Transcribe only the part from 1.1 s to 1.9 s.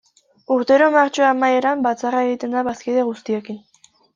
amaieran